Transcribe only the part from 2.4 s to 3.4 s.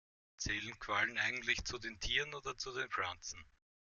zu den Pflanzen?